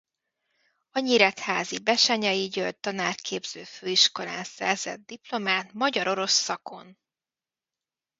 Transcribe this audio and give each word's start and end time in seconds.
A 0.91 0.99
nyíregyházi 0.99 1.79
Bessenyei 1.79 2.47
György 2.47 2.77
Tanárképző 2.79 3.63
Főiskolán 3.63 4.43
szerzett 4.43 5.05
diplomát 5.05 5.73
magyar-orosz 5.73 6.41
szakon. 6.41 6.97